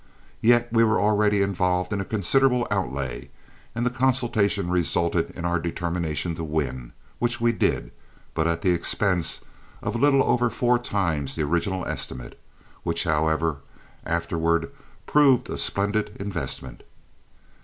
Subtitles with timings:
[0.41, 3.29] Yet we were already involved in a considerable outlay,
[3.75, 7.91] and the consultation resulted in our determination to win, which we did,
[8.33, 9.41] but at an expense
[9.79, 12.39] of a little over four times the original estimate,
[12.81, 13.57] which, however,
[14.03, 14.71] afterward
[15.05, 16.81] proved a splendid investment.